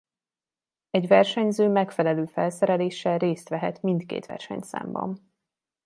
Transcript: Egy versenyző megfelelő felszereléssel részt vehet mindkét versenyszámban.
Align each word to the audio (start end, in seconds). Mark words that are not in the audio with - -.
Egy 0.89 1.07
versenyző 1.07 1.67
megfelelő 1.67 2.25
felszereléssel 2.25 3.17
részt 3.17 3.49
vehet 3.49 3.81
mindkét 3.81 4.25
versenyszámban. 4.25 5.33